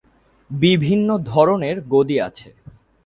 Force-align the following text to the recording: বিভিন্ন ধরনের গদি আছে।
বিভিন্ন 0.49 1.09
ধরনের 1.25 1.75
গদি 1.87 2.17
আছে। 2.19 2.49